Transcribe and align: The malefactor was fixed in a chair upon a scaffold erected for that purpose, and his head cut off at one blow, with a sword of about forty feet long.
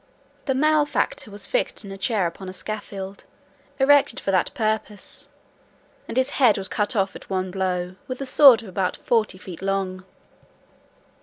The 0.45 0.55
malefactor 0.55 1.29
was 1.29 1.45
fixed 1.45 1.85
in 1.85 1.91
a 1.91 1.95
chair 1.97 2.25
upon 2.25 2.49
a 2.49 2.53
scaffold 2.53 3.23
erected 3.79 4.19
for 4.19 4.31
that 4.31 4.51
purpose, 4.55 5.27
and 6.07 6.17
his 6.17 6.31
head 6.41 6.57
cut 6.71 6.95
off 6.95 7.15
at 7.15 7.29
one 7.29 7.51
blow, 7.51 7.97
with 8.07 8.19
a 8.19 8.25
sword 8.25 8.63
of 8.63 8.67
about 8.69 8.97
forty 8.97 9.37
feet 9.37 9.61
long. 9.61 10.03